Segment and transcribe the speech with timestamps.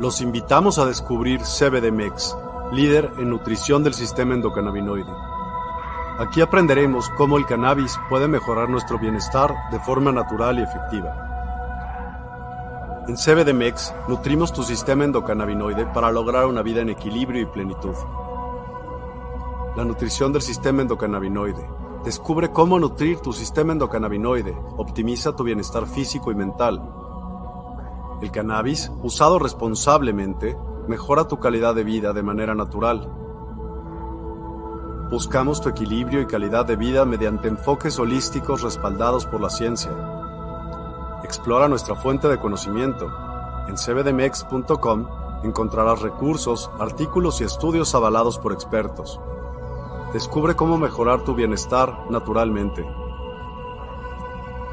[0.00, 2.34] Los invitamos a descubrir CBDMEX,
[2.72, 5.12] líder en nutrición del sistema endocannabinoide.
[6.18, 11.12] Aquí aprenderemos cómo el cannabis puede mejorar nuestro bienestar de forma natural y efectiva.
[13.08, 17.94] En CBDMEX nutrimos tu sistema endocannabinoide para lograr una vida en equilibrio y plenitud.
[19.76, 21.68] La nutrición del sistema endocannabinoide.
[22.06, 24.56] Descubre cómo nutrir tu sistema endocannabinoide.
[24.78, 27.09] Optimiza tu bienestar físico y mental.
[28.20, 30.56] El cannabis, usado responsablemente,
[30.86, 33.10] mejora tu calidad de vida de manera natural.
[35.10, 39.90] Buscamos tu equilibrio y calidad de vida mediante enfoques holísticos respaldados por la ciencia.
[41.24, 43.10] Explora nuestra fuente de conocimiento.
[43.68, 45.06] En cbdmex.com
[45.42, 49.20] encontrarás recursos, artículos y estudios avalados por expertos.
[50.12, 52.86] Descubre cómo mejorar tu bienestar naturalmente.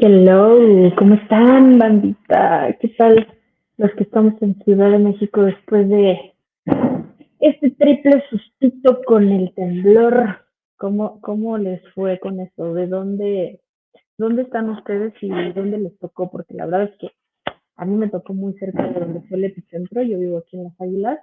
[0.00, 0.56] Hello,
[0.96, 2.72] ¿cómo están, bandita?
[2.80, 3.26] ¿Qué tal
[3.78, 6.34] los que estamos en Ciudad de México después de
[7.40, 10.38] este triple sustito con el temblor?
[10.76, 12.74] ¿Cómo, cómo les fue con eso?
[12.74, 13.60] ¿De dónde,
[14.16, 16.30] dónde están ustedes y dónde les tocó?
[16.30, 17.10] Porque la verdad es que
[17.74, 20.00] a mí me tocó muy cerca de donde fue el epicentro.
[20.04, 21.18] Yo vivo aquí en Las Águilas.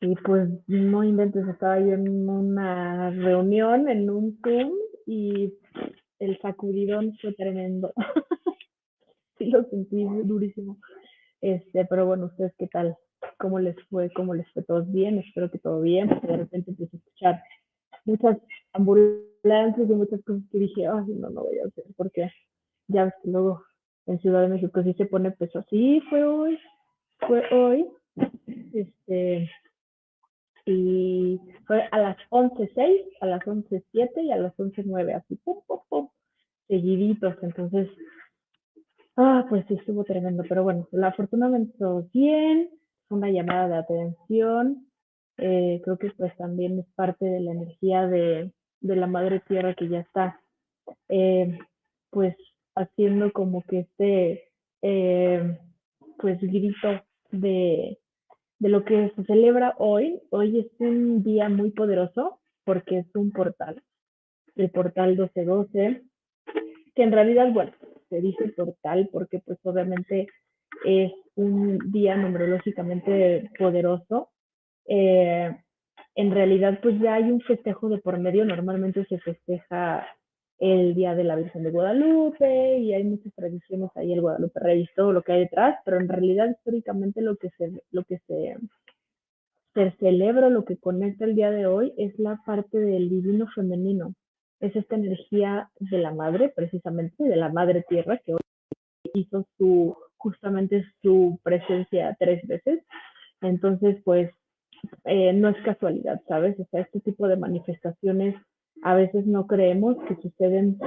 [0.00, 4.72] Y pues no inventes, estaba yo en una reunión, en un Zoom,
[5.06, 5.52] y
[6.18, 7.92] el sacudidón fue tremendo.
[9.38, 10.78] sí, lo sentí durísimo.
[11.40, 12.96] Este, pero bueno, ¿ustedes qué tal?
[13.38, 14.10] ¿Cómo les fue?
[14.12, 14.62] ¿Cómo les fue?
[14.62, 15.18] ¿Todos bien?
[15.18, 17.42] Espero que todo bien, de repente empecé a escuchar
[18.04, 18.38] muchas
[18.72, 22.30] ambulancias y muchas cosas que dije, ay, no, no voy a hacer, porque
[22.88, 23.62] ya ves que luego
[24.06, 25.64] en Ciudad de México sí se pone peso.
[25.68, 26.58] Sí, fue hoy,
[27.26, 27.86] fue hoy.
[28.72, 29.50] Este,
[30.66, 35.80] y fue a las 11.06, a las 11.07 y a las 11.09, así, pum, pum,
[35.88, 36.08] pum,
[36.66, 37.36] seguiditos.
[37.40, 37.88] Entonces,
[39.16, 42.70] ah, pues sí, estuvo tremendo, pero bueno, la afortunadamente todo bien,
[43.08, 44.88] fue una llamada de atención,
[45.38, 49.74] eh, creo que pues también es parte de la energía de, de la madre tierra
[49.74, 50.40] que ya está,
[51.08, 51.58] eh,
[52.10, 52.36] pues
[52.74, 54.50] haciendo como que este,
[54.82, 55.58] eh,
[56.18, 56.88] pues grito
[57.30, 57.98] de
[58.58, 60.20] de lo que se celebra hoy.
[60.30, 63.82] Hoy es un día muy poderoso porque es un portal,
[64.56, 66.02] el portal 1212,
[66.94, 67.72] que en realidad, bueno,
[68.08, 70.26] se dice portal porque pues obviamente
[70.84, 74.30] es un día numerológicamente poderoso.
[74.86, 75.56] Eh,
[76.14, 80.06] en realidad pues ya hay un festejo de por medio, normalmente se festeja
[80.58, 84.88] el Día de la Virgen de Guadalupe y hay muchas tradiciones ahí, el Guadalupe Reyes,
[84.96, 88.56] todo lo que hay detrás, pero en realidad históricamente lo que se, lo que se,
[89.74, 94.14] se celebra, lo que conecta el día de hoy es la parte del divino femenino,
[94.60, 98.40] es esta energía de la madre, precisamente, de la madre tierra, que hoy
[99.14, 102.82] hizo su, justamente su presencia tres veces.
[103.42, 104.30] Entonces, pues,
[105.04, 106.58] eh, no es casualidad, ¿sabes?
[106.58, 108.34] O sea, este tipo de manifestaciones
[108.86, 110.78] a veces no creemos que suceden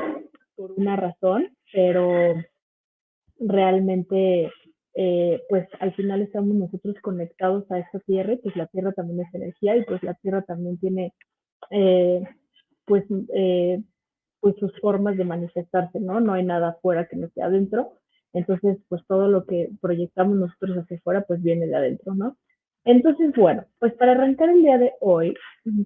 [0.55, 2.33] por una razón, pero
[3.37, 4.49] realmente,
[4.93, 9.33] eh, pues al final estamos nosotros conectados a esta tierra, pues la tierra también es
[9.35, 11.13] energía y pues la tierra también tiene,
[11.71, 12.23] eh,
[12.85, 13.03] pues,
[13.33, 13.83] eh,
[14.39, 16.21] pues sus formas de manifestarse, ¿no?
[16.21, 17.91] No hay nada afuera que no esté adentro.
[18.31, 22.37] Entonces, pues todo lo que proyectamos nosotros hacia afuera, pues viene de adentro, ¿no?
[22.89, 25.35] Entonces, bueno, pues para arrancar el día de hoy,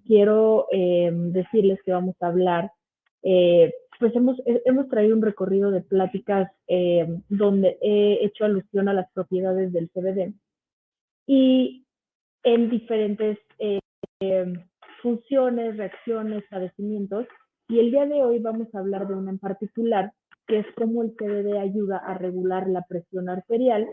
[0.08, 2.72] quiero eh, decirles que vamos a hablar,
[3.24, 8.94] eh, pues hemos, hemos traído un recorrido de pláticas eh, donde he hecho alusión a
[8.94, 10.34] las propiedades del CBD
[11.28, 11.86] y
[12.44, 13.38] en diferentes
[15.02, 17.28] funciones, reacciones, padecimientos.
[17.68, 20.14] Y el día de hoy vamos a hablar de una en particular,
[20.48, 23.86] que es cómo el CBD ayuda a regular la presión arterial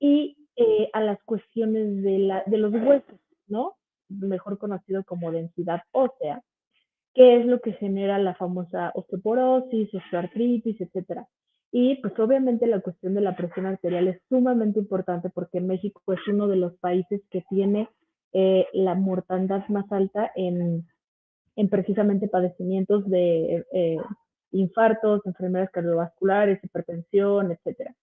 [0.00, 3.76] y eh, a las cuestiones de, la, de los huesos, ¿no?
[4.08, 6.42] Mejor conocido como densidad ósea,
[7.14, 11.26] que es lo que genera la famosa osteoporosis, osteoartritis, etcétera.
[11.72, 16.26] Y pues obviamente la cuestión de la presión arterial es sumamente importante porque México es
[16.26, 17.88] uno de los países que tiene
[18.32, 20.86] eh, la mortandad más alta en,
[21.56, 23.98] en precisamente padecimientos de eh,
[24.52, 27.94] infartos, enfermedades cardiovasculares, hipertensión, etcétera.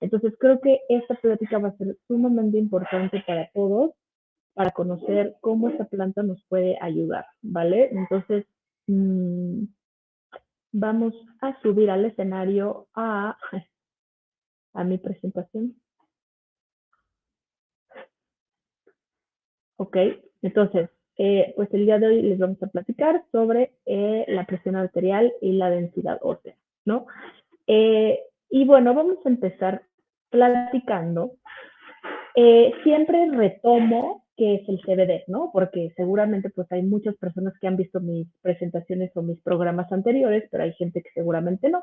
[0.00, 3.92] Entonces creo que esta plática va a ser sumamente importante para todos,
[4.54, 7.90] para conocer cómo esta planta nos puede ayudar, ¿vale?
[7.92, 8.46] Entonces,
[8.86, 9.64] mmm,
[10.72, 13.36] vamos a subir al escenario a,
[14.74, 15.74] a mi presentación.
[19.78, 19.96] Ok,
[20.42, 24.76] entonces, eh, pues el día de hoy les vamos a platicar sobre eh, la presión
[24.76, 27.06] arterial y la densidad ósea, ¿no?
[27.66, 28.20] Eh,
[28.50, 29.82] y bueno, vamos a empezar
[30.30, 31.32] platicando.
[32.84, 35.50] siempre retomo qué es el CBD, ¿no?
[35.52, 40.44] Porque seguramente pues hay muchas personas que han visto mis presentaciones o mis programas anteriores,
[40.50, 41.80] pero hay gente que seguramente no.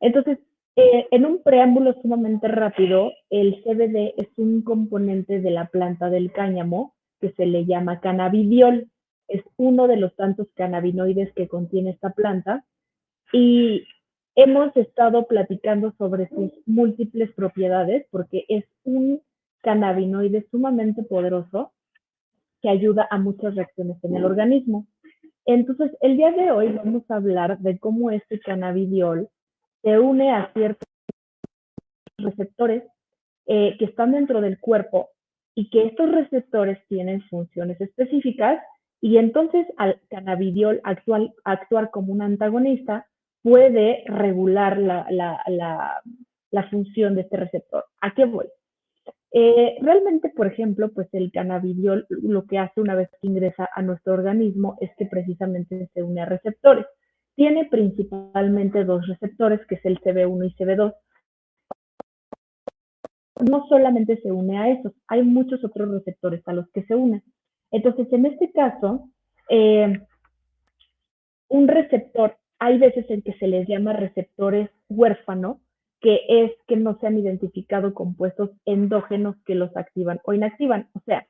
[0.00, 0.38] Entonces,
[0.76, 6.32] eh, en un preámbulo sumamente rápido, el CBD es un componente de la planta del
[6.32, 8.88] cáñamo que se le llama cannabidiol.
[9.28, 12.64] Es uno de los tantos cannabinoides que contiene esta planta
[13.32, 13.84] y
[14.36, 19.22] hemos estado platicando sobre sus múltiples propiedades porque es un
[19.62, 21.72] cannabinoide sumamente poderoso
[22.60, 24.86] que ayuda a muchas reacciones en el organismo.
[25.46, 29.28] Entonces, el día de hoy vamos a hablar de cómo este cannabidiol
[29.82, 30.86] se une a ciertos
[32.18, 32.82] receptores
[33.46, 35.10] eh, que están dentro del cuerpo
[35.54, 38.60] y que estos receptores tienen funciones específicas
[39.00, 43.06] y entonces al cannabidiol actual, actuar como un antagonista
[43.46, 46.02] puede regular la,
[46.68, 47.84] función de este receptor.
[48.00, 48.46] ¿A qué voy?
[49.30, 53.82] Eh, realmente, por ejemplo, pues el cannabidiol lo que hace una vez que ingresa a
[53.82, 56.86] nuestro organismo es que precisamente se une a receptores.
[57.36, 60.94] Tiene principalmente dos receptores, que es el CB1 y CB2.
[63.48, 67.22] No solamente se une a esos, hay muchos otros receptores a los que se une.
[67.70, 69.08] Entonces, en este caso,
[69.50, 70.00] eh,
[71.48, 75.58] un receptor, hay veces en que se les llama receptores huérfanos,
[76.00, 80.88] que es que no se han identificado compuestos endógenos que los activan o inactivan.
[80.94, 81.26] O sea,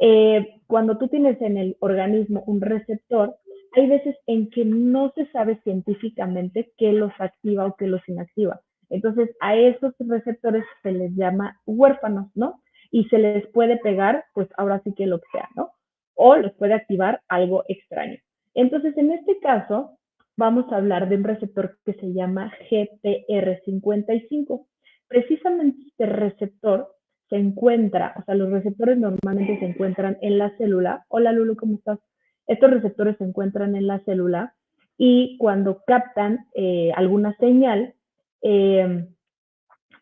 [0.00, 3.36] eh, cuando tú tienes en el organismo un receptor,
[3.74, 8.60] hay veces en que no se sabe científicamente qué los activa o qué los inactiva.
[8.88, 12.62] Entonces, a esos receptores se les llama huérfanos, ¿no?
[12.90, 15.72] Y se les puede pegar, pues ahora sí que lo que sea, ¿no?
[16.14, 18.18] O los puede activar algo extraño.
[18.54, 19.98] Entonces, en este caso,
[20.36, 24.66] vamos a hablar de un receptor que se llama GPR55.
[25.08, 26.92] Precisamente este receptor
[27.28, 31.04] se encuentra, o sea, los receptores normalmente se encuentran en la célula.
[31.08, 31.98] Hola Lulu, ¿cómo estás?
[32.46, 34.54] Estos receptores se encuentran en la célula
[34.96, 37.94] y cuando captan eh, alguna señal,
[38.42, 39.06] eh,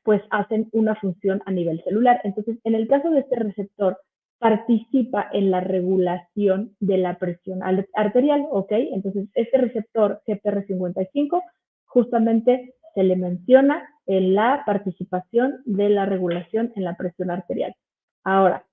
[0.03, 2.21] pues hacen una función a nivel celular.
[2.25, 3.99] Entonces, en el caso de este receptor,
[4.45, 8.73] participa en la regulación de la presión arterial, ¿ok?
[8.73, 11.41] Entonces, este receptor GPR55
[11.87, 17.75] justamente se le menciona en la participación de la regulación en la presión arterial.
[18.23, 18.67] Ahora,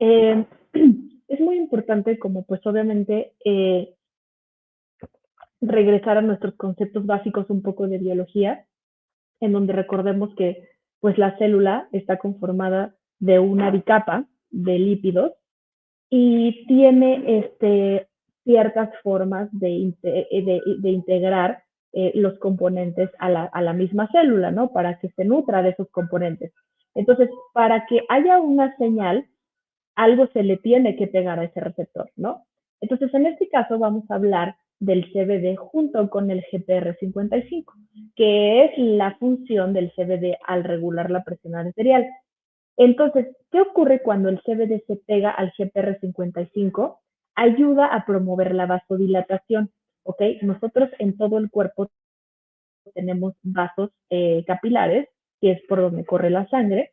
[0.00, 0.44] eh,
[1.28, 3.94] es muy importante como pues obviamente eh,
[5.62, 8.66] regresar a nuestros conceptos básicos un poco de biología,
[9.40, 10.68] en donde recordemos que
[11.00, 15.32] pues la célula está conformada de una bicapa de lípidos
[16.10, 18.08] y tiene este,
[18.44, 24.50] ciertas formas de, eh, de, integrar eh, los componentes a la, a la, misma célula,
[24.50, 24.72] ¿no?
[24.72, 26.52] Para que se nutra de esos componentes.
[26.94, 29.26] Entonces, para que haya una señal,
[29.94, 32.44] algo se le tiene que pegar a ese receptor, ¿no?
[32.80, 37.64] Entonces, en este caso vamos a hablar del CBD junto con el GPR55,
[38.14, 42.06] que es la función del CBD al regular la presión arterial.
[42.78, 46.98] Entonces, ¿qué ocurre cuando el CBD se pega al GPR55?
[47.34, 49.70] Ayuda a promover la vasodilatación,
[50.04, 50.22] ¿ok?
[50.42, 51.90] Nosotros en todo el cuerpo
[52.94, 55.08] tenemos vasos eh, capilares,
[55.40, 56.92] que es por donde corre la sangre,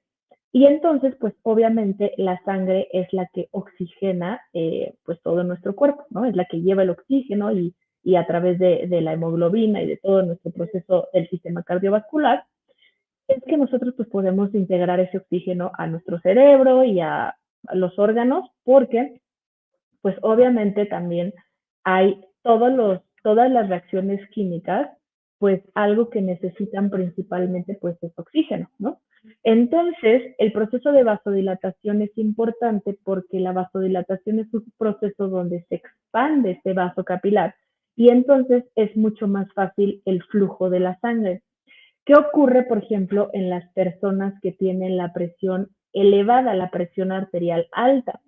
[0.52, 6.06] y entonces, pues obviamente la sangre es la que oxigena eh, pues todo nuestro cuerpo,
[6.10, 6.26] ¿no?
[6.26, 9.88] Es la que lleva el oxígeno y, y a través de, de, la hemoglobina y
[9.88, 12.46] de todo nuestro proceso del sistema cardiovascular,
[13.28, 17.36] es que nosotros pues podemos integrar ese oxígeno a nuestro cerebro y a,
[17.74, 19.22] los órganos porque
[20.02, 21.34] pues obviamente también
[21.84, 24.88] hay todas las reacciones químicas,
[25.40, 29.02] pues algo que necesitan principalmente pues es oxígeno, ¿no?
[29.44, 35.76] Entonces, el proceso de vasodilatación es importante porque la vasodilatación es un proceso donde se
[35.76, 37.56] expande este vaso capilar
[37.96, 41.42] y entonces es mucho más fácil el flujo de la sangre.
[42.06, 47.68] ¿Qué ocurre, por ejemplo, en las personas que tienen la presión elevada, la presión arterial
[47.72, 48.22] alta?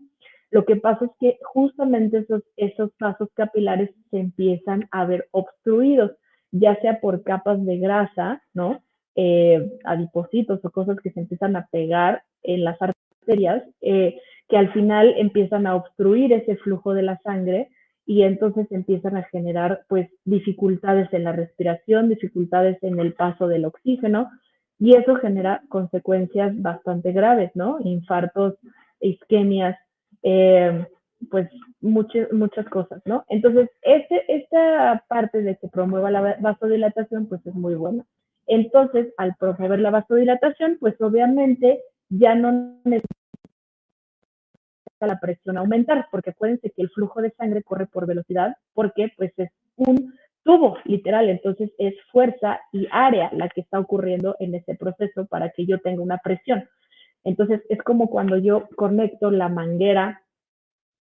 [0.50, 6.12] Lo que pasa es que justamente esos, vasos capilares se empiezan a ver obstruidos,
[6.52, 8.82] ya sea por capas de grasa, ¿no?
[9.18, 14.72] eh, adipocitos o cosas que se empiezan a pegar en las arterias, eh, que al
[14.72, 17.70] final empiezan a obstruir ese flujo de la sangre
[18.08, 23.66] y entonces empiezan a generar pues dificultades en la respiración, dificultades en el paso del
[23.66, 24.32] oxígeno
[24.80, 27.80] y eso genera consecuencias bastante graves, ¿no?
[27.82, 28.56] Infartos,
[29.02, 29.78] isquemias,
[30.24, 30.88] eh,
[31.30, 31.50] pues
[31.82, 33.26] muchas, muchas cosas, ¿no?
[33.28, 38.06] Entonces, este, esta parte de que promueva la vasodilatación pues es muy buena.
[38.46, 42.80] Entonces, al promover la vasodilatación, pues obviamente ya no
[45.06, 49.32] la presión aumentar, porque acuérdense que el flujo de sangre corre por velocidad, porque pues
[49.38, 54.76] es un tubo, literal, entonces es fuerza y área la que está ocurriendo en ese
[54.76, 56.68] proceso para que yo tenga una presión.
[57.24, 60.22] Entonces es como cuando yo conecto la manguera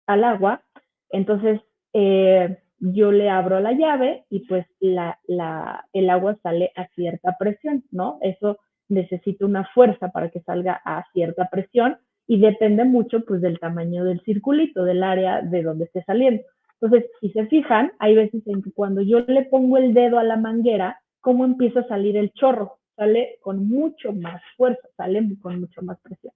[0.08, 0.64] al agua,
[1.10, 1.60] entonces
[1.92, 7.36] eh, yo le abro la llave y pues la, la, el agua sale a cierta
[7.38, 8.20] presión, ¿no?
[8.22, 11.98] Eso necesita una fuerza para que salga a cierta presión
[12.28, 16.44] y depende mucho pues del tamaño del circulito, del área de donde esté saliendo.
[16.80, 20.24] Entonces, si se fijan, hay veces en que cuando yo le pongo el dedo a
[20.24, 22.78] la manguera, ¿cómo empieza a salir el chorro?
[22.96, 26.34] Sale con mucho más fuerza, sale con mucho más presión.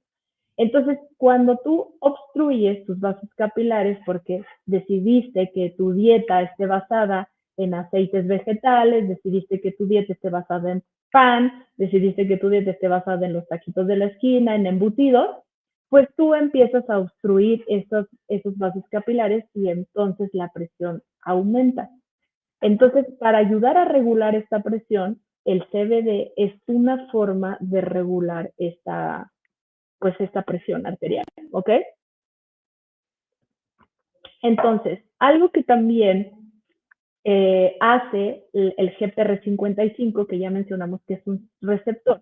[0.58, 7.74] Entonces, cuando tú obstruyes tus vasos capilares porque decidiste que tu dieta esté basada en
[7.74, 12.88] aceites vegetales, decidiste que tu dieta esté basada en pan, decidiste que tu dieta esté
[12.88, 15.30] basada en los taquitos de la esquina, en embutidos,
[15.90, 21.90] pues tú empiezas a obstruir esos, esos vasos capilares y entonces la presión aumenta.
[22.62, 29.32] Entonces, para ayudar a regular esta presión, el CBD es una forma de regular esta,
[30.00, 31.70] pues esta presión arterial, ¿ok?
[34.42, 36.32] Entonces, algo que también
[37.24, 42.22] eh, hace el, GPR55, que ya mencionamos que es un receptor,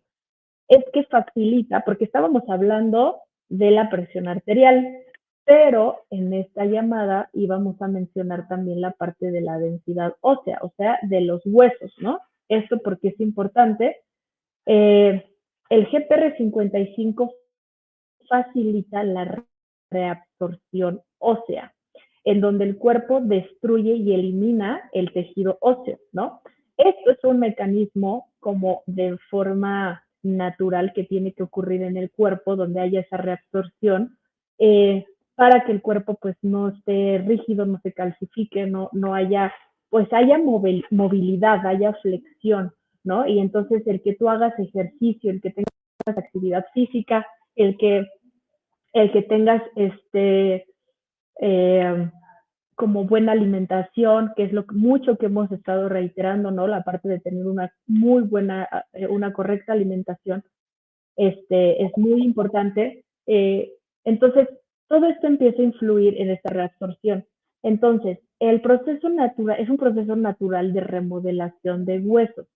[0.67, 4.85] es que facilita, porque estábamos hablando de la presión arterial,
[5.45, 10.73] pero en esta llamada íbamos a mencionar también la parte de la densidad ósea, o
[10.75, 12.19] sea, de los huesos, ¿no?
[12.49, 13.97] Esto porque es importante.
[14.65, 15.23] Eh,
[15.69, 17.31] el GPR55
[18.27, 19.43] facilita la
[19.91, 21.73] reabsorción ósea,
[22.23, 26.41] en donde el cuerpo destruye y elimina el tejido óseo, ¿no?
[26.77, 32.55] Esto es un mecanismo como de forma natural que tiene que ocurrir en el cuerpo,
[32.55, 34.17] donde haya esa reabsorción,
[34.59, 35.05] eh,
[35.35, 39.53] para que el cuerpo pues no esté rígido, no se calcifique, no, no haya,
[39.89, 42.71] pues haya movilidad, haya flexión,
[43.03, 43.27] ¿no?
[43.27, 48.05] Y entonces el que tú hagas ejercicio, el que tengas actividad física, el que,
[48.93, 50.65] el que tengas este,
[51.41, 52.09] eh,
[52.75, 56.67] como buena alimentación, que es lo mucho que hemos estado reiterando, ¿no?
[56.67, 60.43] La parte de tener una muy buena, eh, una correcta alimentación,
[61.15, 63.05] este, es muy importante.
[63.27, 63.71] Eh,
[64.03, 64.49] entonces,
[64.87, 67.25] todo esto empieza a influir en esta reabsorción.
[67.63, 72.47] Entonces, el proceso natural es un proceso natural de remodelación de huesos,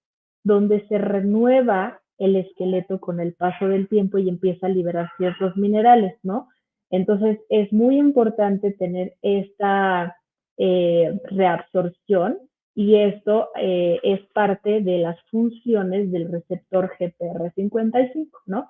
[0.43, 5.55] donde se renueva el esqueleto con el paso del tiempo y empieza a liberar ciertos
[5.55, 6.49] minerales, ¿no?
[6.89, 10.17] Entonces es muy importante tener esta
[10.57, 12.37] eh, reabsorción
[12.75, 18.69] y esto eh, es parte de las funciones del receptor GPR55, ¿no?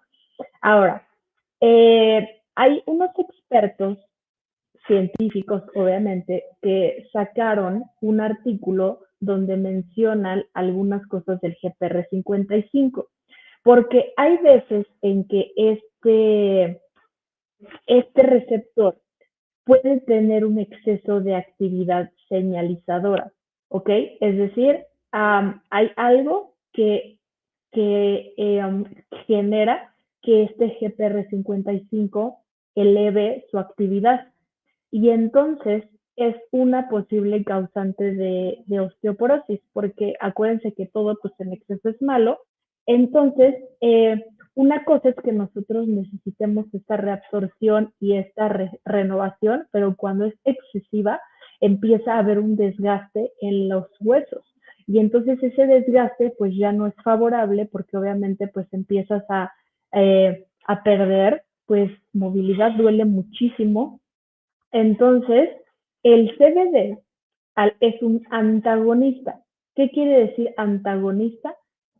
[0.62, 1.08] Ahora,
[1.62, 3.98] eh, hay unos expertos
[4.88, 13.06] científicos, obviamente, que sacaron un artículo donde mencionan algunas cosas del GPR55
[13.64, 16.82] porque hay veces en que este,
[17.88, 18.98] este receptor
[19.66, 23.32] puede tener un exceso de actividad señalizadora,
[23.70, 23.90] ¿ok?
[24.20, 27.18] Es decir, hay algo que,
[27.72, 28.86] que em,
[29.28, 32.38] genera que este GPR55
[32.76, 34.28] eleve su actividad
[34.92, 35.84] y entonces
[36.16, 42.40] es una posible causante de, osteoporosis, porque acuérdense que todo pues en exceso es malo
[42.90, 44.26] entonces, eh,
[44.60, 48.50] una cosa es que nosotros necesitemos esta reabsorción y esta
[48.84, 51.22] renovación, pero cuando es excesiva,
[51.62, 54.44] empieza a haber un desgaste en los huesos.
[54.86, 59.50] Y entonces ese desgaste pues ya no es favorable porque obviamente pues empiezas a,
[59.94, 64.02] eh, a perder, pues movilidad duele muchísimo.
[64.74, 65.52] Entonces,
[66.04, 66.98] el CBD
[67.80, 69.42] es un antagonista.
[69.74, 71.56] ¿Qué quiere decir antagonista?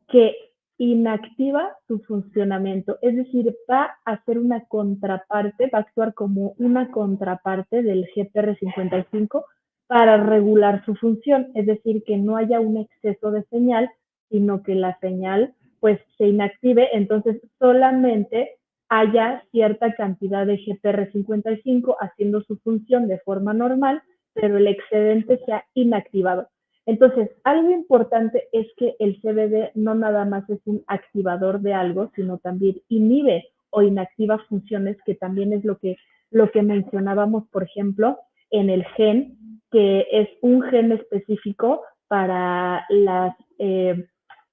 [0.10, 0.49] Que
[0.80, 6.90] inactiva su funcionamiento, es decir, va a ser una contraparte, va a actuar como una
[6.90, 9.44] contraparte del GPR55
[9.88, 13.90] para regular su función, es decir, que no haya un exceso de señal,
[14.30, 18.58] sino que la señal pues se inactive, entonces solamente
[18.88, 24.02] haya cierta cantidad de GPR55 haciendo su función de forma normal,
[24.34, 26.48] pero el excedente sea inactivado.
[26.90, 32.12] Entonces, algo importante es que el CBD no nada más es un activador de algo,
[32.16, 35.98] sino también inhibe o inactiva funciones, que también es lo que,
[36.32, 38.18] lo que mencionábamos, por ejemplo,
[38.50, 39.38] en el gen,
[39.70, 44.08] que es un gen específico para las, eh,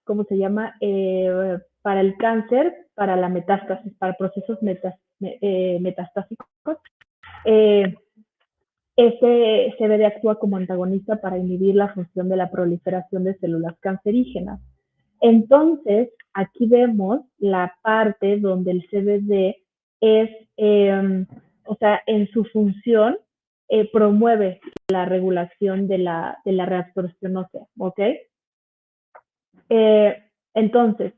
[0.04, 0.74] ¿cómo se llama?
[0.80, 4.58] Eh, para el cáncer, para la metástasis, para procesos
[5.22, 6.46] eh, metastásicos.
[8.96, 14.60] Este CBD actúa como antagonista para inhibir la función de la proliferación de células cancerígenas.
[15.20, 19.56] Entonces, aquí vemos la parte donde el CBD
[20.00, 21.26] es, em,
[21.66, 23.18] o sea, en su función
[23.68, 28.00] eh, promueve la regulación de la, de la reabsorción ósea, ¿ok?
[29.68, 30.22] Eh,
[30.54, 31.12] entonces,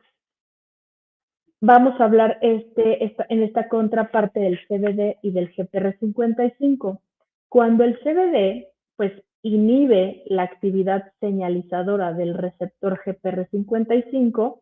[1.60, 7.00] vamos a hablar este, en esta contraparte del CBD y del GPR55.
[7.48, 9.12] Cuando el CBD pues
[9.42, 14.60] inhibe la actividad señalizadora del receptor GPR55,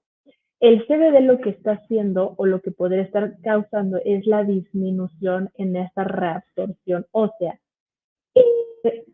[0.60, 5.50] el CBD lo que está haciendo o lo que podría estar causando es la disminución
[5.56, 7.58] en esa reabsorción ósea.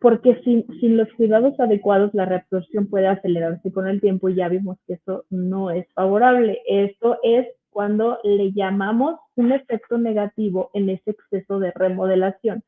[0.01, 4.49] Porque sin, sin, los cuidados adecuados la reabsorción puede acelerarse con el tiempo y ya
[4.49, 6.61] vimos que eso no es favorable.
[6.67, 12.63] Esto es cuando le llamamos un efecto negativo en ese exceso de remodelación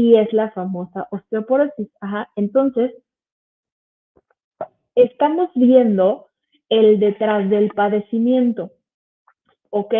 [0.00, 1.88] y es la famosa osteoporosis.
[2.00, 2.30] Ajá.
[2.34, 2.90] Entonces,
[4.94, 6.26] estamos viendo
[6.70, 8.72] el detrás del padecimiento,
[9.68, 9.94] ¿ok?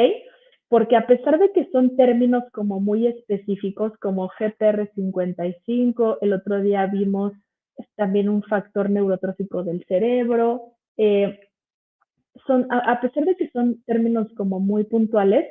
[0.69, 6.87] Porque a pesar de que son términos como muy específicos, como GPR55, el otro día
[6.87, 7.35] vimos
[7.97, 11.41] también un factor neurotrófico del cerebro, eh,
[12.47, 15.47] son, a pesar de que son términos como muy puntuales,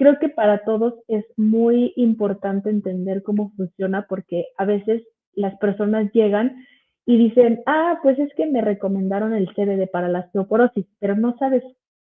[0.00, 5.02] creo que para todos es muy importante entender cómo funciona porque a veces
[5.34, 6.64] las personas llegan
[7.04, 11.36] y dicen, ah, pues es que me recomendaron el CBD para la osteoporosis, pero no
[11.36, 11.62] sabes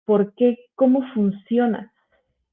[0.03, 1.93] por qué, cómo funciona.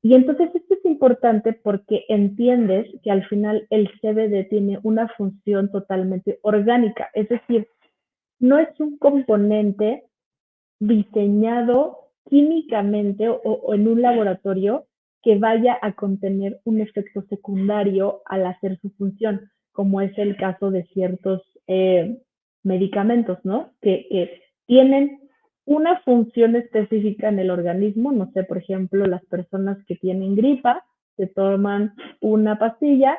[0.02, 5.68] Y entonces esto es importante porque entiendes que al final el CBD tiene una función
[5.72, 7.66] totalmente orgánica, es decir,
[8.38, 10.04] no es un componente
[10.78, 14.86] diseñado químicamente o, o en un laboratorio
[15.24, 20.70] que vaya a contener un efecto secundario al hacer su función, como es el caso
[20.70, 22.18] de ciertos eh,
[22.62, 23.72] medicamentos, ¿no?
[23.80, 25.20] Que, tienen
[25.66, 30.86] una función específica en el organismo, no sé, por ejemplo, las personas que tienen gripa
[31.16, 33.18] se toman una pastilla,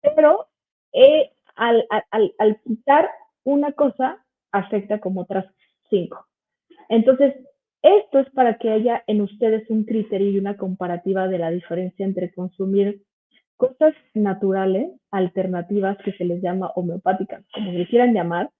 [0.00, 0.46] pero
[0.92, 3.10] eh, al, al, al quitar
[3.42, 5.46] una cosa afecta como otras
[5.90, 6.24] cinco.
[6.88, 7.34] Entonces,
[7.86, 12.04] esto es para que haya en ustedes un criterio y una comparativa de la diferencia
[12.04, 13.02] entre consumir
[13.56, 18.50] cosas naturales, alternativas, que se les llama homeopáticas, como le quieran llamar,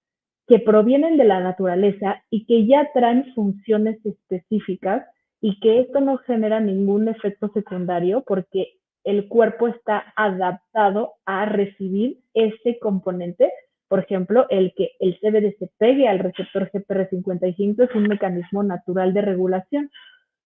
[0.47, 5.05] que provienen de la naturaleza y que ya traen funciones específicas
[5.41, 12.19] y que esto no genera ningún efecto secundario porque el cuerpo está adaptado a recibir
[12.33, 13.51] ese componente
[13.87, 19.13] por ejemplo, el que el CBD se pegue al receptor GPR55 es un mecanismo natural
[19.13, 19.89] de regulación.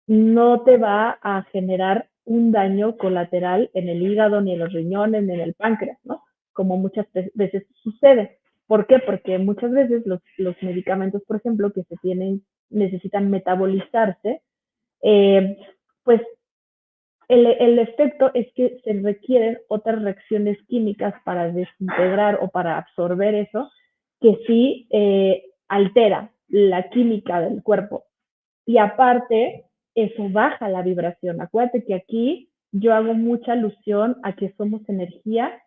[0.08, 5.24] No te va a generar un daño colateral en el hígado, ni en los riñones,
[5.24, 6.24] ni en el páncreas, ¿no?
[6.54, 8.40] Como muchas veces sucede.
[8.68, 9.00] ¿Por qué?
[9.00, 14.42] Porque muchas veces los, los medicamentos, por ejemplo, que se tienen, necesitan metabolizarse,
[15.04, 15.58] eh,
[16.04, 16.22] pues
[17.32, 23.72] el, efecto es que se requieren otras reacciones químicas para desintegrar o para absorber eso,
[24.20, 28.04] que sí eh, altera la química del cuerpo.
[28.66, 29.66] Y aparte,
[29.96, 31.42] eso baja la vibración.
[31.42, 35.62] Acuérdate que aquí yo hago mucha alusión a que somos energía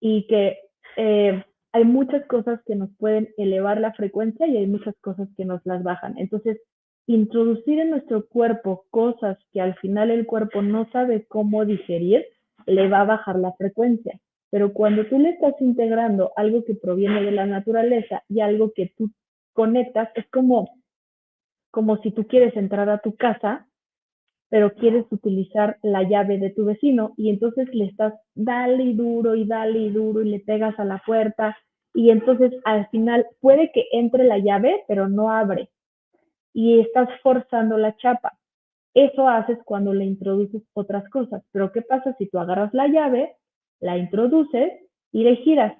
[0.00, 0.58] y que
[0.96, 5.44] eh, hay muchas cosas que nos pueden elevar la frecuencia y hay muchas cosas que
[5.44, 6.16] nos las bajan.
[6.18, 6.60] Entonces,
[7.08, 12.24] introducir en nuestro cuerpo cosas que al final el cuerpo no sabe cómo digerir,
[12.66, 14.20] le va a bajar la frecuencia.
[14.50, 18.92] Pero cuando tú le estás integrando algo que proviene de la naturaleza y algo que
[18.96, 19.10] tú
[19.54, 20.68] conectas, es como,
[21.70, 23.64] como si tú quieres entrar a tu casa
[24.50, 29.34] pero quieres utilizar la llave de tu vecino y entonces le estás dale y duro
[29.34, 31.56] y dale y duro y le pegas a la puerta
[31.92, 35.68] y entonces al final puede que entre la llave, pero no abre
[36.52, 38.38] y estás forzando la chapa.
[38.94, 43.36] Eso haces cuando le introduces otras cosas, pero ¿qué pasa si tú agarras la llave,
[43.80, 44.72] la introduces
[45.12, 45.74] y le giras?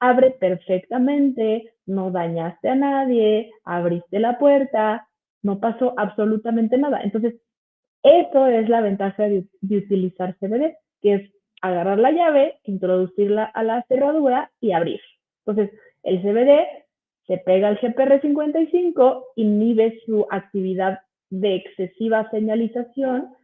[0.00, 5.08] Abre perfectamente, no dañaste a nadie, abriste la puerta,
[5.42, 7.00] no pasó absolutamente nada.
[7.02, 7.34] Entonces,
[8.02, 13.82] eso es la ventaja de, utilizar CBD, que es agarrar la llave, introducirla a la
[13.88, 15.00] cerradura y abrir.
[15.44, 16.85] Entonces, el CBD
[17.26, 23.34] se pega al GPR55, inhibe su actividad de excesiva señalización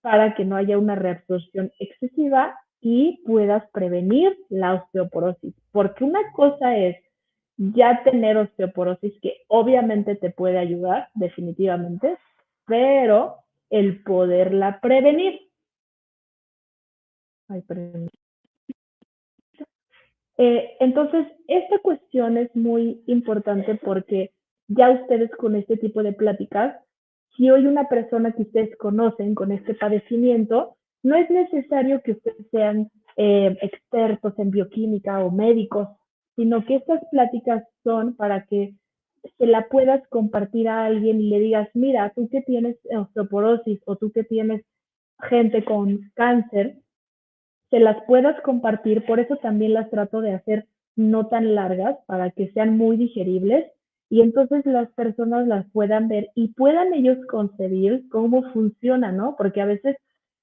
[0.00, 5.54] para que no haya una reabsorción excesiva y puedas prevenir la osteoporosis.
[5.72, 6.96] Porque una cosa es
[7.56, 12.18] ya tener osteoporosis, que obviamente te puede ayudar, definitivamente,
[12.66, 13.36] pero
[13.70, 15.40] el poderla prevenir.
[20.36, 24.32] Eh, entonces, esta cuestión es muy importante porque
[24.68, 26.76] ya ustedes con este tipo de pláticas,
[27.36, 32.46] si hoy una persona que ustedes conocen con este padecimiento, no es necesario que ustedes
[32.50, 35.88] sean eh, expertos en bioquímica o médicos,
[36.36, 38.74] sino que estas pláticas son para que
[39.38, 43.96] se la puedas compartir a alguien y le digas, mira, tú que tienes osteoporosis o
[43.96, 44.62] tú que tienes
[45.20, 46.78] gente con cáncer,
[47.74, 52.30] se las puedas compartir, por eso también las trato de hacer no tan largas para
[52.30, 53.66] que sean muy digeribles
[54.08, 59.34] y entonces las personas las puedan ver y puedan ellos concebir cómo funciona, ¿no?
[59.36, 59.96] Porque a veces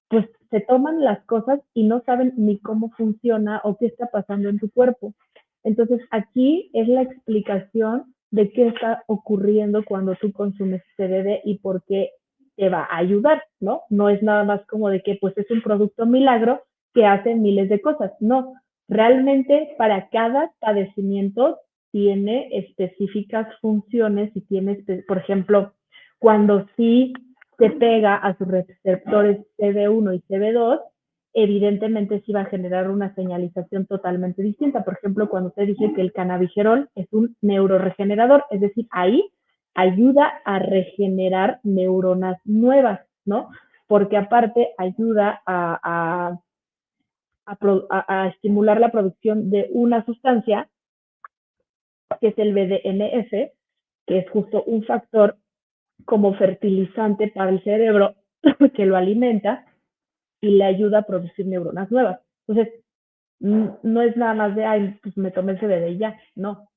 [0.08, 4.50] pues se toman las cosas y no saben ni cómo funciona o qué está pasando
[4.50, 5.14] en tu cuerpo.
[5.64, 11.82] Entonces aquí es la explicación de qué está ocurriendo cuando tú consumes CBD y por
[11.84, 12.10] qué
[12.56, 13.84] te va a ayudar, ¿no?
[13.88, 16.60] No es nada más como de que pues es un producto milagro
[16.94, 18.54] que hace miles de cosas, no.
[18.88, 21.58] Realmente para cada padecimiento
[21.90, 25.72] tiene específicas funciones y tiene, por ejemplo,
[26.18, 27.12] cuando sí
[27.58, 30.80] se pega a sus receptores CB1 y CB2,
[31.34, 34.84] evidentemente sí va a generar una señalización totalmente distinta.
[34.84, 39.30] Por ejemplo, cuando usted dice que el cannabigerol es un neuroregenerador, es decir, ahí
[39.74, 43.48] ayuda a regenerar neuronas nuevas, ¿no?
[43.86, 46.38] Porque aparte ayuda a,
[48.28, 50.68] estimular la producción de una sustancia
[52.20, 53.52] que es el BDNF,
[54.06, 55.38] que es justo un factor
[56.04, 58.14] como fertilizante para el cerebro
[58.74, 59.64] que lo alimenta
[60.40, 62.20] y le ayuda a producir neuronas nuevas.
[62.46, 62.82] Entonces,
[63.40, 66.68] no es nada más de, ay, pues me tomé el CBD y ya, no.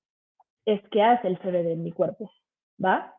[0.65, 2.31] Es que hace el CBD en mi cuerpo,
[2.83, 3.13] ¿va?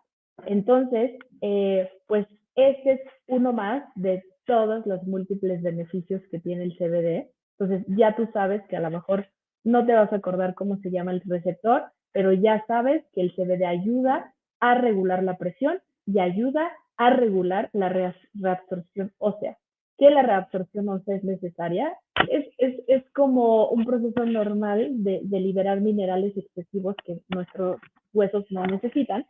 [0.46, 6.76] Entonces, eh, pues ese es uno más de todos los múltiples beneficios que tiene el
[6.76, 7.30] CBD.
[7.58, 9.26] Entonces, ya tú sabes que a lo mejor
[9.64, 13.34] no te vas a acordar cómo se llama el receptor, pero ya sabes que el
[13.34, 19.58] CBD ayuda a regular la presión y ayuda a regular la reabsorción ósea
[19.98, 21.96] que la reabsorción ósea es necesaria.
[22.30, 27.78] Es, es, es como un proceso normal de, de, liberar minerales excesivos que nuestros
[28.12, 29.26] huesos no necesitan,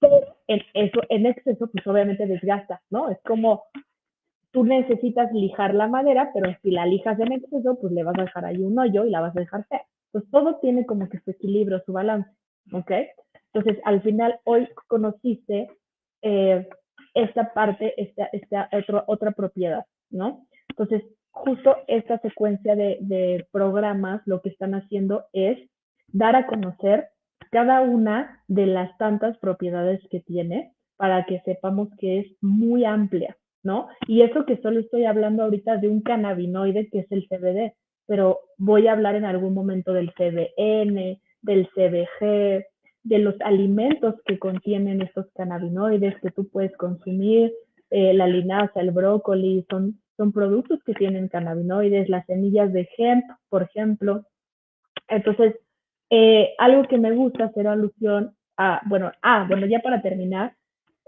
[0.00, 3.10] pero en, eso, en exceso, pues obviamente desgasta, ¿no?
[3.10, 3.64] Es como
[4.52, 8.22] tú necesitas lijar la madera, pero si la lijas en exceso, pues le vas a
[8.22, 9.82] dejar ahí un hoyo y la vas a dejar fea.
[10.12, 12.30] Pues todo tiene como que su equilibrio, su balance,
[12.72, 12.90] ¿ok?
[13.52, 15.68] Entonces, al final, hoy conociste
[16.22, 16.68] eh,
[17.14, 20.46] esta parte, esta, esta otra, otra propiedad, ¿no?
[20.70, 25.58] Entonces, justo esta secuencia de programas lo que están haciendo es
[26.08, 27.08] dar a conocer
[27.50, 33.36] cada una de las tantas propiedades que tiene para que sepamos que es muy amplia,
[33.62, 33.88] ¿no?
[34.06, 37.74] Y eso que solo estoy hablando ahorita de un cannabinoide que es el CBD,
[38.06, 42.64] pero voy a hablar en algún momento del CBN, del CBG,
[43.02, 47.52] de los alimentos que contienen estos cannabinoides que tú puedes consumir,
[47.90, 53.24] eh, la linaza, el brócoli, son, son productos que tienen cannabinoides, las semillas de hemp,
[53.48, 54.24] por ejemplo.
[55.08, 55.56] Entonces,
[56.10, 60.54] eh, algo que me gusta hacer alusión a, bueno, ah, bueno, ya para terminar,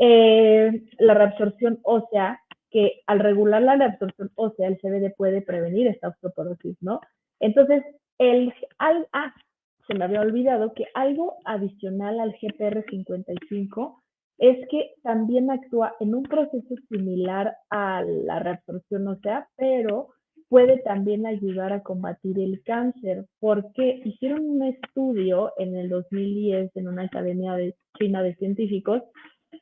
[0.04, 2.40] eh, la reabsorción ósea,
[2.72, 7.00] que al regular la reabsorción ósea, el CBD puede prevenir esta osteoporosis, ¿no?
[7.38, 7.84] Entonces,
[8.18, 9.32] el, al, ah,
[9.86, 14.00] se me había olvidado que algo adicional al GPR55
[14.38, 20.08] es que también actúa en un proceso similar a la reabsorción ósea, pero
[20.48, 26.88] puede también ayudar a combatir el cáncer, porque hicieron un estudio en el 2010 en
[26.88, 29.02] una academia de China de científicos,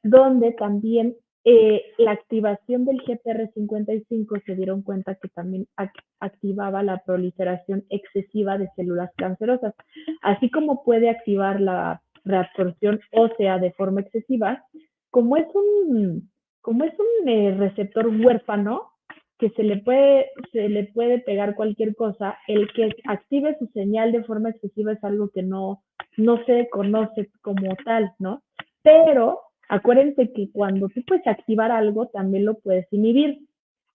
[0.03, 5.67] donde también eh, la activación del GPR55 se dieron cuenta que también
[6.21, 9.75] activaba la proliferación excesiva de células cancerosas,
[10.23, 14.63] así como puede activar la reabsorción ósea de forma excesiva,
[15.11, 18.91] como es un, como es un eh, receptor huérfano
[19.39, 24.13] que se le, puede, se le puede pegar cualquier cosa, el que active su señal
[24.13, 25.83] de forma excesiva es algo que no,
[26.19, 28.43] no se conoce como tal, ¿no?
[28.83, 29.41] Pero
[29.71, 33.39] Acuérdense que cuando tú puedes activar algo, también lo puedes inhibir.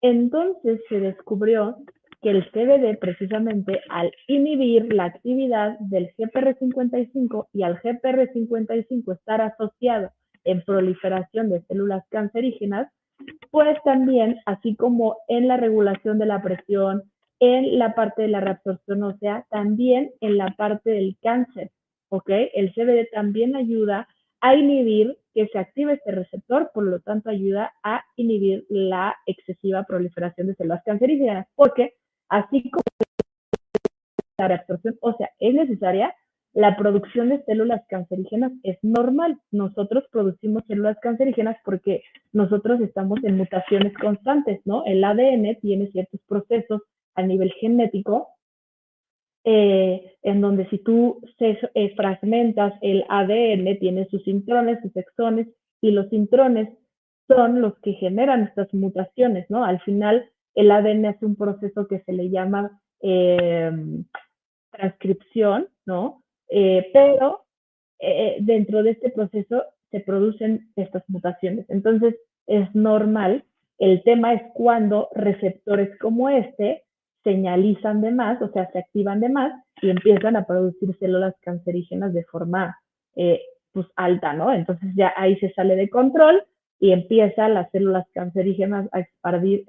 [0.01, 1.75] Entonces se descubrió
[2.21, 10.11] que el CBD precisamente al inhibir la actividad del GPR55 y al GPR55 estar asociado
[10.45, 12.89] en proliferación de células cancerígenas,
[13.51, 17.03] pues también, así como en la regulación de la presión,
[17.41, 21.71] en la parte de la reabsorción ósea, también en la parte del cáncer,
[22.07, 22.29] ¿ok?
[22.53, 24.07] El CBD también ayuda
[24.39, 29.83] a inhibir que se active este receptor, por lo tanto ayuda a inhibir la excesiva
[29.83, 31.93] proliferación de células cancerígenas, porque
[32.29, 32.83] así como
[34.37, 36.15] la reabsorción sea, es necesaria,
[36.53, 39.37] la producción de células cancerígenas es normal.
[39.51, 44.85] Nosotros producimos células cancerígenas porque nosotros estamos en mutaciones constantes, ¿no?
[44.85, 46.81] El ADN tiene ciertos procesos
[47.15, 48.29] a nivel genético
[49.47, 55.47] eh, en donde si tú eh, fragmentas el ADN, tiene sus intrones, sus exones,
[55.81, 56.69] y los intrones
[57.27, 59.63] son los que generan estas mutaciones, ¿no?
[59.63, 64.05] Al final, el ADN hace un proceso que se le llama em,
[64.71, 66.23] transcripción, ¿no?
[66.49, 67.41] Eh, pero
[68.39, 71.65] dentro de este proceso se producen estas mutaciones.
[71.69, 72.15] Entonces,
[72.47, 73.43] es normal.
[73.77, 76.84] El tema es cuando receptores como este
[77.25, 82.13] señalizan de más, o sea, se activan de más y empiezan a producir células cancerígenas
[82.13, 82.77] de forma
[83.15, 83.41] eh,
[83.73, 84.53] pues alta, ¿no?
[84.53, 86.43] Entonces ya ahí se sale de control
[86.79, 89.65] y empiezan las células cancerígenas a expandir.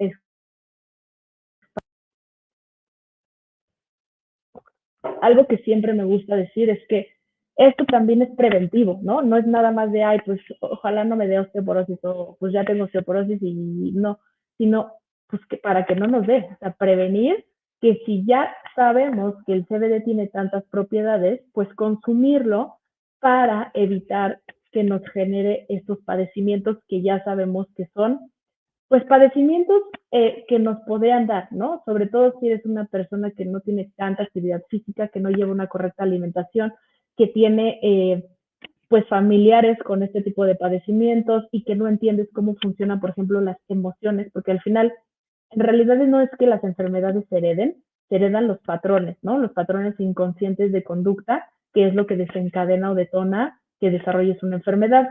[5.21, 7.07] Algo que siempre me gusta decir es que
[7.55, 9.23] esto también es preventivo, ¿no?
[9.23, 12.63] No es nada más de, ay, pues ojalá no me dé osteoporosis o pues ya
[12.65, 14.19] tengo osteoporosis y no,
[14.59, 14.91] sino
[15.29, 17.45] pues que para que no nos dé, o sea, prevenir
[17.81, 22.77] que si ya sabemos que el CBD tiene tantas propiedades, pues consumirlo
[23.19, 28.31] para evitar que nos genere estos padecimientos que ya sabemos que son,
[28.87, 31.81] pues padecimientos eh, que nos podrían dar, ¿no?
[31.85, 35.51] Sobre todo si eres una persona que no tiene tanta actividad física, que no lleva
[35.51, 36.73] una correcta alimentación,
[37.17, 38.23] que tiene eh,
[38.87, 43.41] pues familiares con este tipo de padecimientos y que no entiendes cómo funcionan, por ejemplo,
[43.41, 44.93] las emociones, porque al final
[45.51, 49.37] en realidad no es que las enfermedades se hereden, se heredan los patrones, ¿no?
[49.37, 54.57] Los patrones inconscientes de conducta, que es lo que desencadena o detona que desarrolles una
[54.57, 55.09] enfermedad.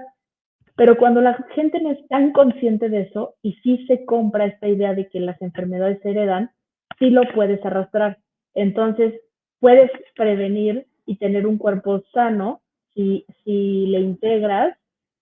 [0.77, 4.69] Pero cuando la gente no es tan consciente de eso y sí se compra esta
[4.69, 6.51] idea de que las enfermedades se heredan,
[6.99, 8.19] sí lo puedes arrastrar.
[8.55, 9.15] Entonces,
[9.59, 12.61] puedes prevenir y tener un cuerpo sano
[12.95, 14.77] si, si le integras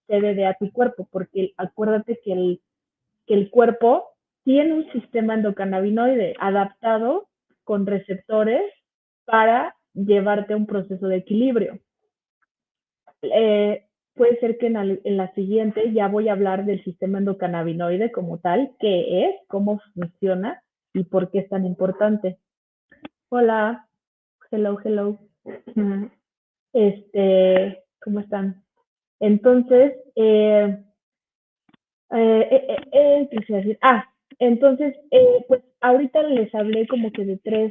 [0.07, 2.61] CBD a tu cuerpo, porque acuérdate que el,
[3.27, 4.14] que el cuerpo
[4.45, 7.29] tiene un sistema endocannabinoide adaptado
[7.65, 8.63] con receptores
[9.25, 11.79] para llevarte a un proceso de equilibrio.
[13.23, 18.39] Eh, puede ser que en la, siguiente ya voy a hablar del sistema endocannabinoide como
[18.39, 22.39] tal, qué es, cómo funciona y por qué es tan importante.
[23.31, 23.89] Hola,
[24.51, 25.19] hello, hello.
[26.77, 28.65] Este, ¿cómo están?
[29.21, 30.77] Entonces, eh,
[32.11, 33.79] eh, eh, eh ¿qué decir?
[33.81, 34.05] Ah,
[34.39, 37.71] entonces, eh, pues ahorita les hablé como que de tres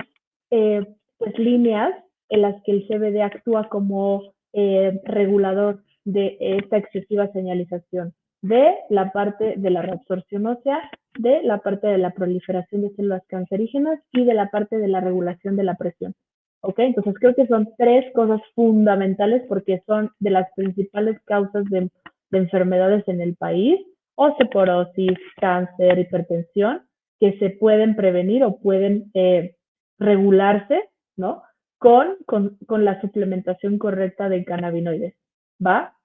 [0.52, 0.86] eh,
[1.18, 1.94] pues líneas
[2.30, 9.12] en las que el CBD actúa como eh, regulador de esta excesiva señalización de la
[9.12, 14.26] parte de la reabsorción ósea, de la parte de la proliferación de células cancerígenas y
[14.26, 16.14] de la parte de la regulación de la presión.
[16.62, 16.80] ¿Ok?
[16.80, 21.90] Entonces creo que son tres cosas fundamentales porque son de las principales causas de,
[22.32, 23.80] de enfermedades en el país
[24.16, 26.82] osteoporosis, cáncer, hipertensión,
[27.20, 29.56] que se pueden prevenir o pueden eh,
[30.00, 31.44] regularse, ¿no?
[31.78, 35.16] Con, con, la suplementación correcta de cannabinoides,
[35.66, 35.98] ¿va?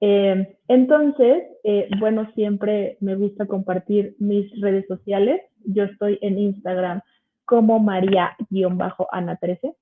[0.00, 5.40] Eh, entonces, eh, bueno, siempre me gusta compartir mis redes sociales.
[5.64, 7.02] Yo estoy en Instagram
[7.44, 9.74] como María-Ana13.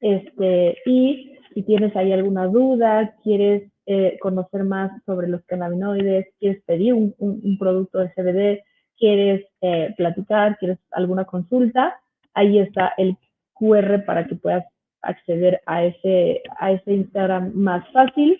[0.00, 6.62] Este, y si tienes ahí alguna duda, quieres eh, conocer más sobre los cannabinoides, quieres
[6.64, 8.62] pedir un, producto de CBD,
[8.96, 12.00] quieres eh, platicar, quieres alguna consulta,
[12.34, 13.16] ahí está el
[13.54, 14.64] QR para que puedas
[15.02, 18.38] acceder a ese, a ese Instagram más fácil.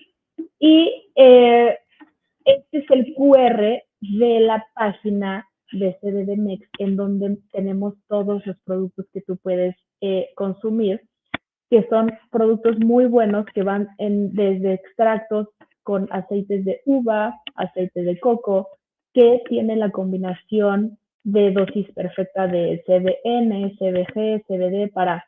[0.59, 1.78] Y eh,
[2.44, 9.07] este es el QR de la página de CBDMEX, en donde tenemos todos los productos
[9.12, 11.00] que tú puedes eh, consumir,
[11.70, 15.48] que son productos muy buenos que van en, desde extractos
[15.83, 18.68] con aceites de uva, aceite de coco,
[19.12, 25.24] que tienen la combinación de dosis perfecta de CBN, CBG, CBD para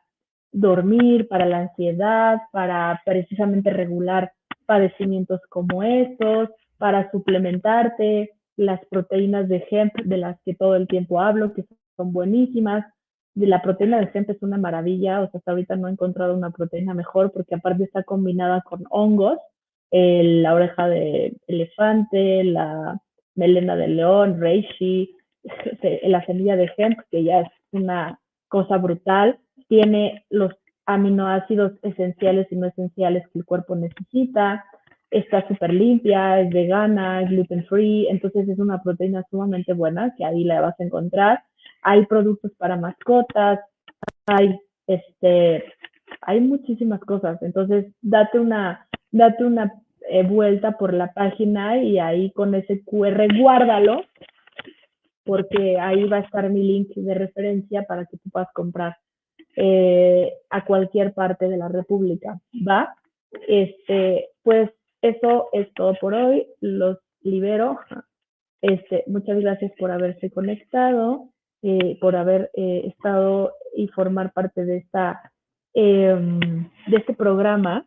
[0.51, 4.31] dormir, para la ansiedad, para precisamente regular
[4.65, 11.19] padecimientos como estos, para suplementarte, las proteínas de hemp de las que todo el tiempo
[11.19, 12.85] hablo, que son buenísimas.
[13.39, 16.49] La proteína de hemp es una maravilla, o sea, hasta ahorita no he encontrado una
[16.49, 19.37] proteína mejor porque aparte está combinada con hongos,
[19.91, 22.99] la oreja de elefante, la
[23.35, 25.15] melena de león, reishi,
[26.03, 30.51] la semilla de hemp, que ya es una cosa brutal, tiene los
[30.85, 34.65] aminoácidos esenciales y no esenciales que el cuerpo necesita,
[35.11, 40.43] está súper limpia, es vegana, gluten free, entonces es una proteína sumamente buena que ahí
[40.43, 41.43] la vas a encontrar.
[41.81, 43.59] Hay productos para mascotas,
[44.25, 45.63] hay este,
[46.21, 49.73] hay muchísimas cosas, entonces date una, date una
[50.09, 54.01] eh, vuelta por la página y ahí con ese QR guárdalo,
[55.25, 58.95] porque ahí va a estar mi link de referencia para que tú puedas comprar
[59.57, 62.95] eh, a cualquier parte de la República, ¿va?
[63.47, 64.69] Este, pues
[65.01, 66.47] eso es todo por hoy.
[66.61, 67.79] Los libero.
[68.61, 71.29] Este, muchas gracias por haberse conectado,
[71.63, 75.31] eh, por haber eh, estado y formar parte de esta
[75.73, 76.39] em,
[76.87, 77.85] de este programa.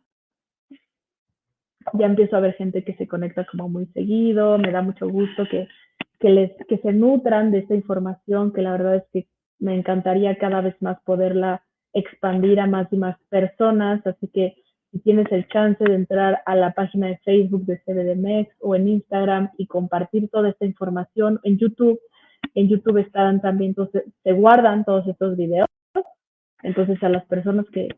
[1.94, 4.58] Ya empiezo a ver gente que se conecta como muy seguido.
[4.58, 5.68] Me da mucho gusto que,
[6.18, 9.28] que les que se nutran de esta información, que la verdad es que
[9.58, 14.04] me encantaría cada vez más poderla expandir a más y más personas.
[14.06, 14.56] Así que
[14.90, 18.88] si tienes el chance de entrar a la página de Facebook de CBDMEX o en
[18.88, 22.00] Instagram y compartir toda esta información en YouTube,
[22.54, 25.68] en YouTube están también, entonces se guardan todos estos videos.
[26.62, 27.88] Entonces a las personas que,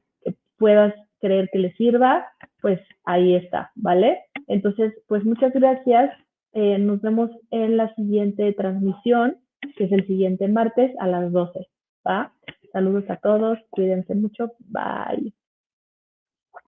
[0.62, 2.24] puedas creer que les sirva,
[2.60, 4.20] pues ahí está, ¿vale?
[4.46, 6.12] Entonces, pues muchas gracias.
[6.52, 9.38] Eh, nos vemos en la siguiente transmisión,
[9.76, 11.66] que es el siguiente martes a las 12,
[12.06, 12.32] ¿va?
[12.72, 15.32] Saludos a todos, cuídense mucho, bye.